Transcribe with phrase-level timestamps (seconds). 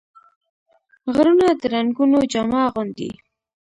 [1.13, 3.09] غرونه د رنګونو جامه اغوندي